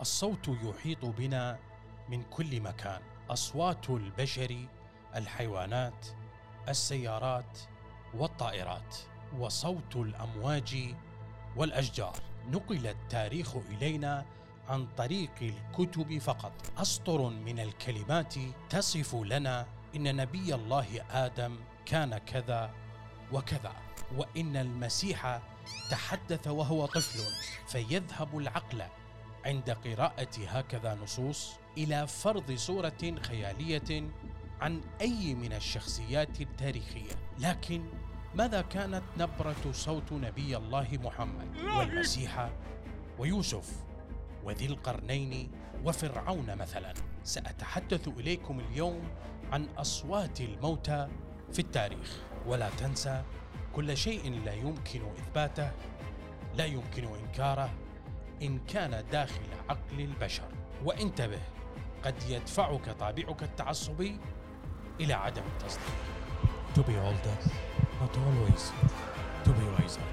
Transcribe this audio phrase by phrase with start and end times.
[0.00, 1.58] الصوت يحيط بنا
[2.08, 3.00] من كل مكان.
[3.30, 4.66] أصوات البشر
[5.16, 6.06] الحيوانات
[6.68, 7.58] السيارات
[8.14, 8.96] والطائرات
[9.38, 10.94] وصوت الأمواج
[11.56, 12.16] والأشجار.
[12.50, 14.24] نقل التاريخ إلينا
[14.68, 16.52] عن طريق الكتب فقط.
[16.78, 18.34] أسطر من الكلمات
[18.70, 22.70] تصف لنا إن نبي الله آدم كان كذا
[23.32, 23.72] وكذا
[24.16, 25.40] وإن المسيح
[25.90, 27.18] تحدث وهو طفل
[27.66, 28.82] فيذهب العقل
[29.48, 34.10] عند قراءة هكذا نصوص إلى فرض صورة خيالية
[34.60, 37.12] عن أي من الشخصيات التاريخية.
[37.38, 37.84] لكن
[38.34, 42.50] ماذا كانت نبرة صوت نبي الله محمد والمسيح
[43.18, 43.84] ويوسف
[44.44, 45.50] وذي القرنين
[45.84, 46.94] وفرعون مثلا؟
[47.24, 49.02] سأتحدث إليكم اليوم
[49.52, 51.08] عن أصوات الموتى
[51.52, 52.16] في التاريخ.
[52.46, 53.22] ولا تنسى
[53.74, 55.70] كل شيء لا يمكن إثباته
[56.56, 57.70] لا يمكن إنكاره
[58.42, 60.48] إن كان داخل عقل البشر.
[60.84, 61.40] وانتبه
[62.04, 64.20] قد يدفعك طابعك التعصبي
[65.00, 65.94] إلى عدم التصديق.
[66.74, 67.36] To be older,
[68.00, 68.72] not always.
[69.44, 70.08] To be wiser.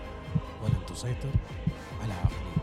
[0.64, 1.32] ولن تسيطر
[2.02, 2.56] على عقلي.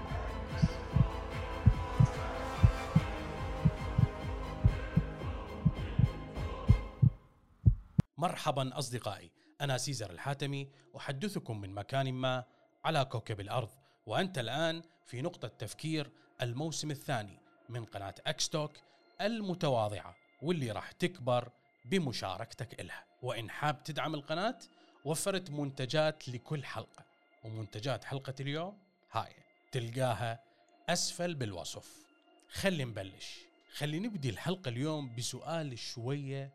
[8.19, 9.31] مرحبا أصدقائي.
[9.61, 10.69] أنا سيزر الحاتمي.
[10.97, 12.45] أحدثكم من مكان ما
[12.85, 13.69] على كوكب الأرض.
[14.07, 16.11] وأنت الآن في نقطة تفكير
[16.43, 18.73] الموسم الثاني من قناة XTALK
[19.21, 21.51] المتواضعة واللي راح تكبر
[21.85, 23.05] بمشاركتك إلها.
[23.23, 24.59] وإن حاب تدعم القناة
[25.05, 27.05] وفرت منتجات لكل حلقة.
[27.45, 28.79] ومنتجات حلقة اليوم
[29.13, 29.33] هاي
[29.73, 30.45] تلقاها
[30.89, 32.07] أسفل بالوصف.
[32.53, 33.39] خلي نبلش.
[33.73, 36.51] خلي نبدي الحلقة اليوم بسؤال شوية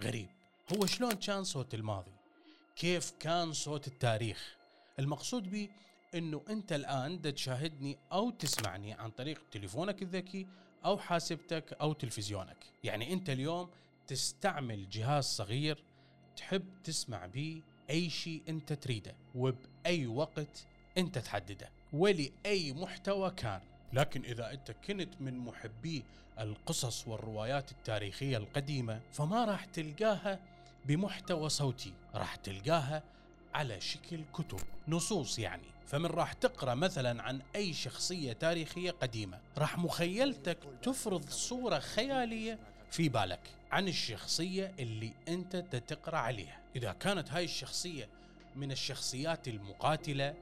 [0.00, 0.28] غريب.
[0.76, 2.12] هو شلون كان صوت الماضي؟
[2.76, 4.56] كيف كان صوت التاريخ؟
[4.98, 5.70] المقصود بي
[6.14, 10.46] إنه أنت الآن دا تشاهدني أو تسمعني عن طريق تليفونك الذكي
[10.84, 12.56] أو حاسبتك أو تلفزيونك.
[12.84, 13.70] يعني أنت اليوم
[14.06, 15.84] تستعمل جهاز صغير
[16.36, 20.66] تحب تسمع بيه أي شيء أنت تريده وبأي وقت
[20.98, 23.60] أنت تحدده ولأي محتوى كان.
[23.92, 26.02] لكن إذا أنت كنت من محبي
[26.38, 30.40] القصص والروايات التاريخية القديمة فما راح تلقاها
[30.86, 31.92] بمحتوى صوتي.
[32.14, 33.02] راح تلقاها
[33.54, 35.72] على شكل كتب نصوص يعني.
[35.86, 42.58] فمن راح تقرأ مثلا عن أي شخصية تاريخية قديمة راح مخيلتك تفرض صورة خيالية
[42.90, 43.40] في بالك
[43.72, 46.60] عن الشخصية اللي أنت تقرا عليها.
[46.76, 48.08] إذا كانت هاي الشخصية
[48.56, 50.34] من الشخصيات المقاتلة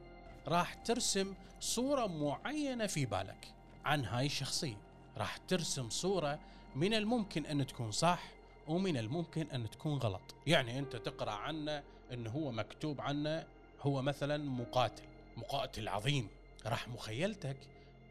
[0.46, 3.54] راح ترسم صورة معينة في بالك
[3.84, 4.76] عن هاي الشخصية.
[5.16, 6.38] راح ترسم صورة
[6.76, 8.22] من الممكن أن تكون صح
[8.68, 10.34] ومن الممكن أن تكون غلط.
[10.46, 11.82] يعني أنت تقرأ عنه
[12.12, 13.46] انه هو مكتوب عنه
[13.80, 15.02] هو مثلا مقاتل
[15.36, 16.28] مقاتل عظيم.
[16.66, 17.56] راح مخيلتك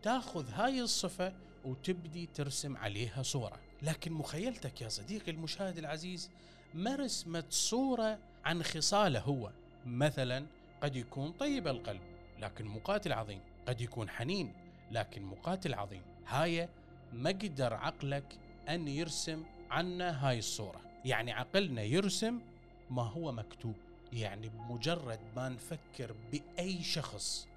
[0.04, 1.34] تاخذ هاي الصفة
[1.66, 3.60] وتبدي ترسم عليها صورة.
[3.82, 6.32] لكن مخيلتك يا صديقي المشاهد العزيز
[6.74, 9.52] ما رسمت صورة عن خصاله هو.
[9.86, 10.46] مثلا
[10.82, 12.02] قد يكون طيب القلب
[12.40, 13.40] لكن مقاتل عظيم.
[13.68, 14.54] قد يكون حنين
[14.92, 16.02] لكن مقاتل عظيم.
[16.28, 16.70] هاي
[17.14, 18.38] ما قدر عقلك
[18.70, 20.82] أن يرسم عنا هاي الصورة.
[21.06, 22.42] يعني عقلنا يرسم
[22.90, 23.76] ما هو مكتوب.
[24.14, 27.48] يعني بمجرد ما نفكر بأي شخص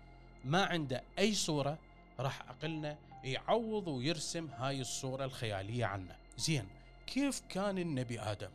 [0.44, 1.78] ما عنده أي صورة
[2.20, 6.16] راح عقلنا يعوض ويرسم هاي الصورة الخيالية عنه.
[6.38, 6.66] زين
[7.06, 8.50] كيف كان النبي آدم؟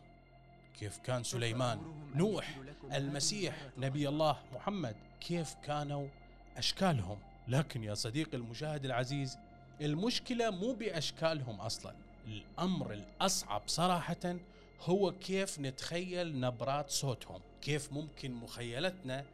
[0.80, 1.80] كيف كان سليمان؟
[2.14, 2.58] نوح
[2.92, 6.08] المسيح نبي الله محمد كيف كانوا
[6.56, 9.38] أشكالهم؟ لكن يا صديقي المشاهد العزيز
[9.80, 11.94] المشكلة مو بأشكالهم أصلا.
[12.26, 14.36] الأمر الأصعب صراحة
[14.80, 19.24] هو كيف نتخيل نبرات صوتهم؟ كيف ممكن مخيلتنا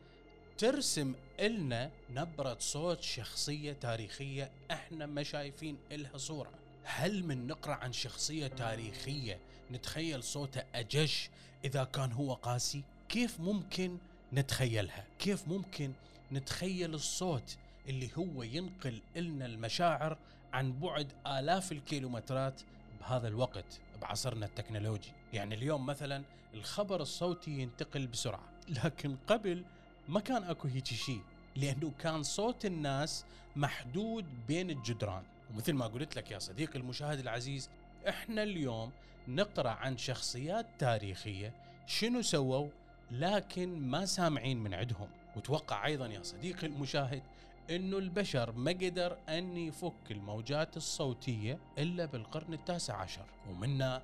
[0.58, 6.50] ترسم إلنا نبرة صوت شخصية تاريخية إحنا ما شايفين إلها صورة؟
[6.84, 9.38] هل من نقرأ عن شخصية تاريخية
[9.70, 11.30] نتخيل صوته أجش
[11.64, 13.98] إذا كان هو قاسي؟ كيف ممكن
[14.32, 15.92] نتخيلها؟ كيف ممكن
[16.32, 17.56] نتخيل الصوت
[17.88, 20.18] اللي هو ينقل إلنا المشاعر
[20.52, 22.60] عن بعد آلاف الكيلومترات
[23.00, 26.22] بهذا الوقت بعصرنا التكنولوجي؟ يعني اليوم مثلا
[26.54, 29.64] الخبر الصوتي ينتقل بسرعة لكن قبل
[30.08, 31.20] ما كان أكو هيك شيء
[31.56, 33.24] لأنه كان صوت الناس
[33.56, 35.22] محدود بين الجدران.
[35.50, 37.70] ومثل ما قلت لك يا صديقي المشاهد العزيز
[38.08, 38.90] إحنا اليوم
[39.28, 41.52] نقرأ عن شخصيات تاريخية
[41.86, 42.68] شنو سووا
[43.10, 45.08] لكن ما سامعين من عندهم.
[45.36, 47.22] وتوقع أيضا يا صديقي المشاهد
[47.70, 53.24] إنه البشر ما قدر أن يفك الموجات الصوتية إلا بالقرن التاسع عشر.
[53.50, 54.02] ومنا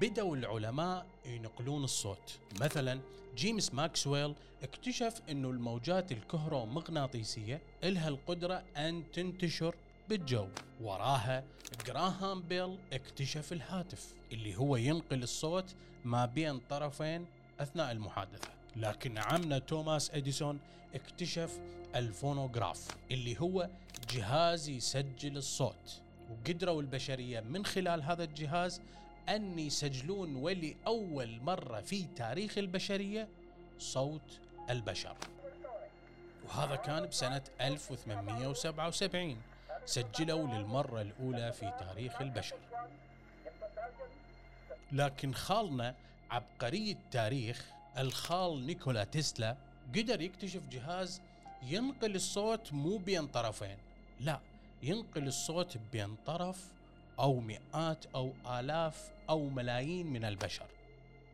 [0.00, 2.38] بدأوا العلماء ينقلون الصوت.
[2.60, 3.00] مثلا
[3.36, 9.74] جيمس ماكسويل اكتشف إنه الموجات الكهرومغناطيسية لها القدرة أن تنتشر
[10.08, 10.48] بالجو.
[10.80, 11.44] وراها
[11.86, 15.74] جراهام بيل اكتشف الهاتف اللي هو ينقل الصوت
[16.04, 17.26] ما بين طرفين
[17.60, 18.48] أثناء المحادثة.
[18.76, 20.58] لكن عمنا توماس إديسون
[20.94, 21.60] اكتشف
[21.94, 23.68] الفونوغراف اللي هو
[24.10, 26.02] جهاز يسجل الصوت.
[26.30, 28.80] وقدروا البشرية من خلال هذا الجهاز
[29.28, 33.28] أن يسجلون ولأول مرة في تاريخ البشرية
[33.78, 34.40] صوت
[34.70, 35.16] البشر.
[36.44, 39.36] وهذا كان بسنة 1877
[39.84, 42.56] سجلوا للمرة الأولى في تاريخ البشر.
[44.92, 45.94] لكن خالنا
[46.30, 47.66] عبقري التاريخ
[47.98, 49.56] الخال نيكولا تسلا
[49.96, 51.22] قدر يكتشف جهاز
[51.62, 53.76] ينقل الصوت مو بين طرفين
[54.20, 54.40] لا
[54.82, 56.66] ينقل الصوت بين طرف
[57.18, 60.66] أو مئات أو آلاف أو ملايين من البشر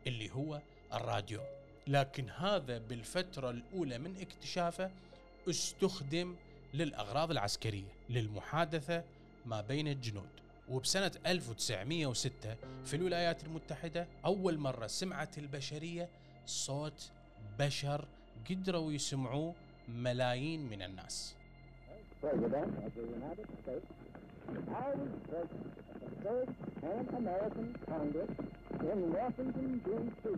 [0.07, 0.61] اللي هو
[0.93, 1.41] الراديو.
[1.87, 4.91] لكن هذا بالفترة الأولى من اكتشافه
[5.49, 6.35] استخدم
[6.73, 9.03] للأغراض العسكرية للمحادثة
[9.45, 10.29] ما بين الجنود.
[10.69, 12.55] وبسنة 1906
[12.85, 16.09] في الولايات المتحدة أول مرة سمعت البشرية
[16.45, 17.11] صوت
[17.59, 18.05] بشر
[18.49, 19.53] قدروا يسمعوه
[19.87, 21.35] ملايين من الناس.
[24.45, 25.47] I was
[26.23, 26.35] the
[26.81, 28.31] Pan American Congress
[28.91, 30.29] in Washington, D.C.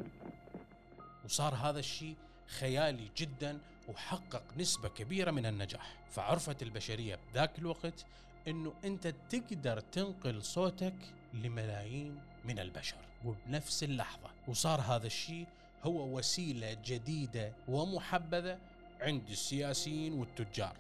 [1.26, 2.16] وصار هذا الشيء
[2.48, 3.58] خيالي جدا
[3.88, 5.96] وحقق نسبة كبيرة من النجاح.
[6.10, 8.06] فعرفت البشرية بذاك الوقت
[8.48, 10.96] إنه أنت تقدر تنقل صوتك
[11.34, 12.98] لملايين من البشر.
[13.26, 14.30] وبنفس اللحظة.
[14.48, 15.46] وصار هذا الشيء
[15.84, 18.58] هو وسيلة جديدة ومحبذة
[19.02, 20.76] عند السياسيين والتجار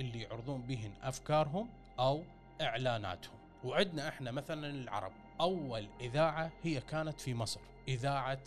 [0.00, 2.22] اللي يعرضون بهن أفكارهم أو
[2.60, 3.38] إعلاناتهم.
[3.64, 8.42] وعندنا إحنا مثلا العرب أول إذاعة هي كانت في مصر إذاعة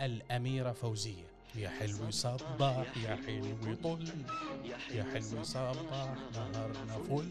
[0.00, 1.24] الأميرة فوزية.
[1.54, 4.08] يا حلو صباح يا حلو طل
[4.90, 7.30] يا حلو صباح نهارنا فل.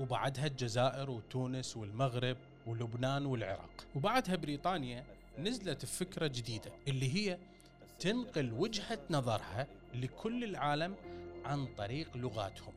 [0.00, 2.36] وبعدها الجزائر وتونس والمغرب
[2.66, 3.86] ولبنان والعراق.
[3.94, 5.04] وبعدها بريطانيا
[5.38, 7.38] نزلت فكرة جديدة اللي هي
[7.98, 10.94] تنقل وجهة نظرها لكل العالم
[11.44, 12.72] عن طريق لغاتهم.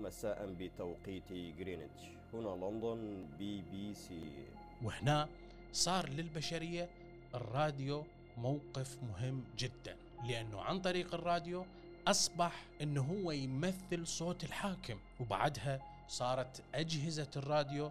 [0.00, 2.02] مساء بتوقيت جرينتش
[2.34, 4.20] هنا لندن بي بي سي.
[4.82, 5.28] وهنا
[5.72, 6.88] صار للبشرية
[7.34, 8.04] الراديو
[8.36, 11.66] موقف مهم جدا لأنه عن طريق الراديو
[12.06, 17.90] أصبح أنه هو يمثل صوت الحاكم وبعدها صارت أجهزة الراديو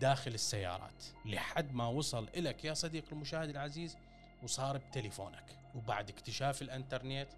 [0.00, 1.04] داخل السيارات.
[1.26, 3.96] لحد ما وصل إلك يا صديق المشاهد العزيز
[4.42, 5.44] وصار بتليفونك.
[5.74, 7.28] وبعد اكتشاف الإنترنت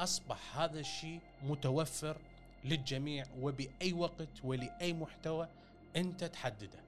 [0.00, 2.16] أصبح هذا الشيء متوفر
[2.66, 5.48] للجميع وبأي وقت ولأي محتوى
[5.96, 6.78] أنت تحدده.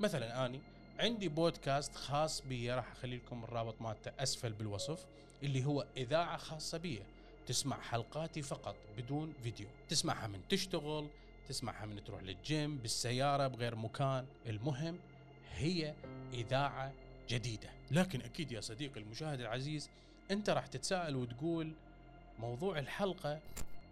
[0.00, 0.60] مثلا أني
[0.98, 5.06] عندي بودكاست خاص بي راح أخلي لكم الرابط مالته أسفل بالوصف
[5.42, 7.02] اللي هو إذاعة خاصة بي.
[7.46, 9.66] تسمع حلقاتي فقط بدون فيديو.
[9.88, 11.08] تسمعها من تشتغل
[11.48, 14.26] تسمعها من تروح للجيم بالسيارة بغير مكان.
[14.46, 14.98] المهم
[15.54, 15.94] هي
[16.32, 16.92] إذاعة
[17.28, 17.68] جديدة.
[17.90, 19.90] لكن أكيد يا صديقي المشاهد العزيز
[20.30, 21.72] أنت راح تتساءل وتقول
[22.38, 23.40] موضوع الحلقة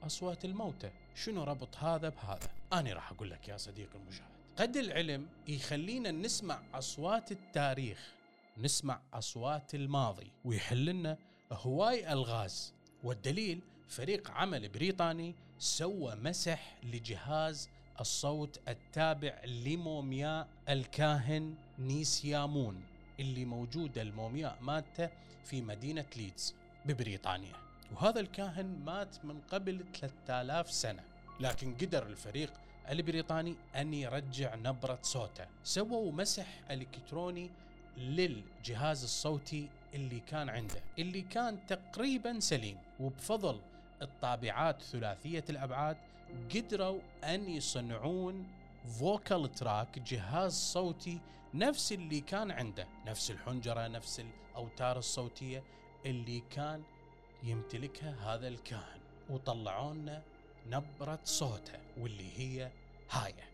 [0.07, 0.91] أصوات الموتى.
[1.15, 4.29] شنو ربط هذا بهذا؟ أنا راح أقول لك يا صديقي المشاهد.
[4.57, 8.15] قد العلم يخلينا نسمع أصوات التاريخ
[8.59, 11.19] نسمع أصوات الماضي ويحل لنا
[11.53, 12.75] هواي الغاز.
[13.05, 17.69] والدليل فريق عمل بريطاني سوى مسح لجهاز
[18.01, 22.83] الصوت التابع لمومياء الكاهن نيسيامون
[23.21, 25.11] اللي موجودة المومياء مالته
[25.45, 26.55] في مدينة ليدز
[26.87, 27.64] ببريطانيا.
[27.93, 31.03] وهذا الكاهن مات من قبل 3000 سنة
[31.41, 32.53] لكن قدر الفريق
[32.91, 35.47] البريطاني أن يرجع نبرة صوته.
[35.65, 37.51] سووا مسح إلكتروني
[37.97, 42.79] للجهاز الصوتي اللي كان عنده اللي كان تقريبا سليم.
[43.01, 43.61] وبفضل
[44.03, 45.97] الطابعات ثلاثية الأبعاد
[46.55, 48.47] قدروا أن يصنعون
[48.99, 51.21] فوكال تراك جهاز صوتي
[51.55, 52.87] نفس اللي كان عنده.
[53.07, 55.63] نفس الحنجرة نفس الأوتار الصوتية
[56.07, 56.83] اللي كان
[57.45, 60.23] يمتلكها هذا الكاهن وطلعوا لنا
[60.71, 62.71] نبرة صوته واللي هي
[63.11, 63.45] هاية.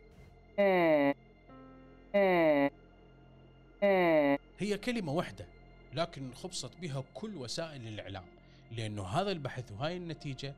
[4.59, 5.47] هي كلمة واحدة
[5.95, 8.25] لكن خبصت بها كل وسائل الإعلام
[8.73, 10.55] لأنه هذا البحث وهاي النتيجة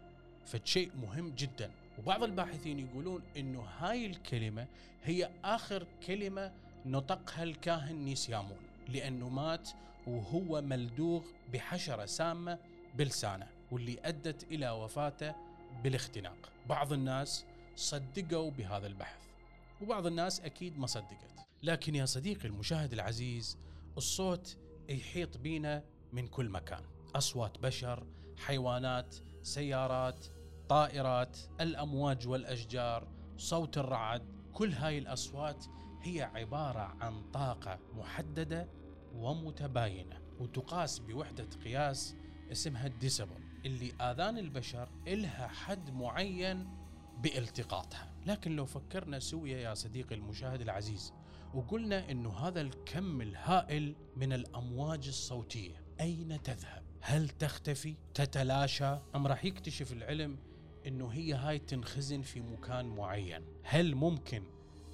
[0.47, 1.71] فد شيء مهم جدا.
[1.99, 4.67] وبعض الباحثين يقولون أنه هاي الكلمة
[5.05, 6.53] هي آخر كلمة
[6.87, 8.59] نطقها الكاهن نيسيامون
[8.89, 9.71] لأنه مات
[10.07, 11.23] وهو ملدوغ
[11.53, 12.59] بحشرة سامة
[12.95, 15.35] بلسانه واللي أدت إلى وفاته
[15.83, 16.53] بالاختناق.
[16.69, 17.45] بعض الناس
[17.77, 19.21] صدقوا بهذا البحث
[19.81, 21.33] وبعض الناس أكيد ما صدقت.
[21.63, 23.59] لكن يا صديقي المشاهد العزيز
[23.97, 24.57] الصوت
[24.89, 26.83] يحيط بينا من كل مكان.
[27.17, 28.07] أصوات بشر
[28.39, 30.27] حيوانات سيارات
[30.69, 34.23] طائرات الأمواج والأشجار صوت الرعد
[34.53, 35.65] كل هاي الأصوات
[36.03, 38.69] هي عبارة عن طاقة محددة
[39.15, 42.17] ومتباينة وتقاس بوحدة قياس
[42.53, 46.69] اسمها الديسبل اللي آذان البشر إلها حد معين
[47.19, 51.13] بالتقاطها لكن لو فكرنا سويا يا صديقي المشاهد العزيز
[51.55, 59.45] وقلنا إنه هذا الكم الهائل من الأمواج الصوتية أين تذهب؟ هل تختفي؟ تتلاشى؟ أم راح
[59.45, 60.39] يكتشف العلم
[60.87, 64.45] إنه هي هاي تنخزن في مكان معين؟ هل ممكن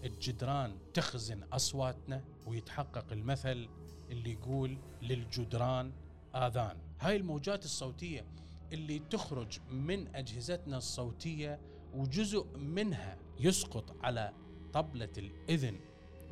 [0.04, 3.68] الجدران تخزن أصواتنا ويتحقق المثل
[4.10, 5.92] اللي يقول للجدران
[6.34, 8.24] آذان؟ هاي الموجات الصوتية
[8.72, 11.60] اللي تخرج من أجهزتنا الصوتية
[11.94, 14.32] وجزء منها يسقط على
[14.72, 15.80] طبلة الإذن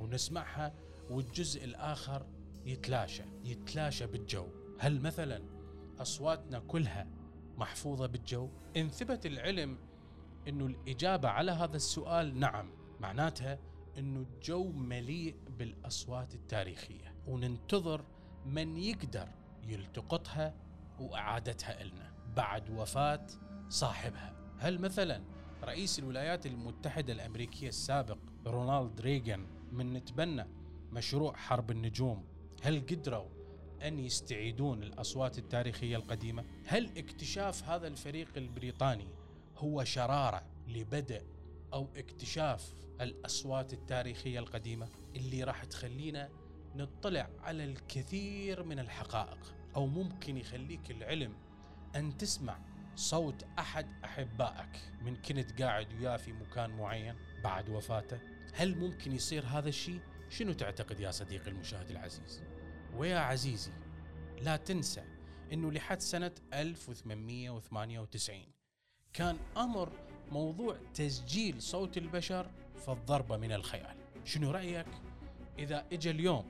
[0.01, 0.75] ونسمعها
[1.11, 2.27] والجزء الآخر
[2.67, 4.47] يتلاشى يتلاشى بالجو.
[4.79, 5.43] هل مثلا
[5.99, 7.07] أصواتنا كلها
[7.57, 9.79] محفوظة بالجو؟ إن ثبت العلم
[10.49, 13.59] إنه الإجابة على هذا السؤال نعم معناتها
[13.99, 17.15] إنه الجو مليء بالأصوات التاريخية.
[17.27, 18.05] وننتظر
[18.47, 19.29] من يقدر
[19.71, 20.55] يلتقطها
[21.01, 23.27] وإعادتها لنا بعد وفاة
[23.69, 25.23] صاحبها هل مثلا
[25.65, 30.47] رئيس الولايات المتحدة الأمريكية السابق رونالد ريغان من نتبنى
[30.93, 32.25] مشروع حرب النجوم
[32.63, 33.29] هل قدروا
[33.83, 39.09] أن يستعيدون الأصوات التاريخية القديمة؟ هل اكتشاف هذا الفريق البريطاني
[39.57, 41.23] هو شرارة لبدء
[41.73, 46.29] أو اكتشاف الأصوات التاريخية القديمة اللي راح تخلينا
[46.77, 51.35] نطلع على الكثير من الحقائق أو ممكن يخليك العلم
[51.97, 52.59] أن تسمع
[52.97, 57.15] صوت أحد أحبائك من كنت قاعد وياه في مكان معين
[57.45, 58.19] بعد وفاته
[58.55, 62.43] هل ممكن يصير هذا الشيء؟ شنو تعتقد يا صديقي المشاهد العزيز؟
[62.97, 63.73] ويا عزيزي
[64.43, 65.05] لا تنسى
[65.53, 68.41] إنه لحد سنة 1898
[69.13, 69.93] كان أمر
[70.33, 72.51] موضوع تسجيل صوت البشر
[72.87, 74.87] فالضربة من الخيال شنو رأيك
[75.59, 76.45] إذا اجى اليوم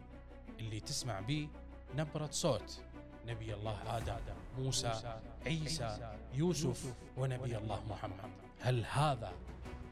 [0.59, 1.49] اللي تسمع به
[1.97, 2.81] نبرة صوت
[3.27, 8.31] نبي الله آدم موسى عيسى يوسف ونبي الله محمد.
[8.61, 9.33] هل هذا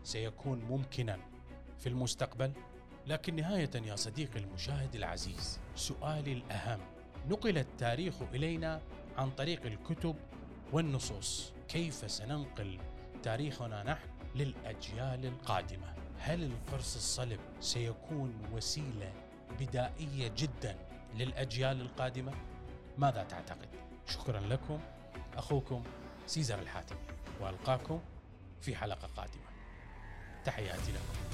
[0.04, 1.18] سيكون ممكنا
[1.78, 2.52] في المستقبل؟
[3.06, 6.80] لكن نهاية يا صديقي المشاهد العزيز سؤالي الأهم
[7.28, 8.80] نقل التاريخ إلينا
[9.16, 10.16] عن طريق الكتب
[10.73, 11.52] والنصوص.
[11.68, 12.78] كيف سننقل
[13.23, 19.12] تاريخنا نحن للأجيال القادمة؟ هل القرص الصلب سيكون وسيلة
[19.61, 20.76] بدائية جدا
[21.14, 22.32] للأجيال القادمة؟
[22.99, 23.68] ماذا تعتقد؟
[24.06, 24.80] شكرا لكم
[25.37, 25.82] أخوكم
[26.26, 26.96] سيزر الحاتم
[27.40, 28.00] وألقاكم
[28.61, 29.44] في حلقة قادمة
[30.44, 31.33] تحياتي لكم